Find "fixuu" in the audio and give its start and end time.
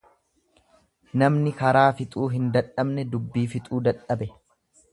2.01-2.31, 3.55-3.83